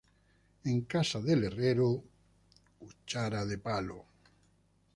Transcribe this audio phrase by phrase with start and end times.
[0.63, 2.03] En casa del herrero,
[2.79, 4.03] cuchillo de palo